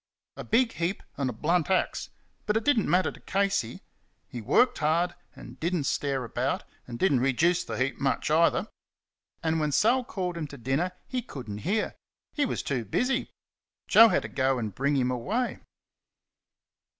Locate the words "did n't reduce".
6.97-7.63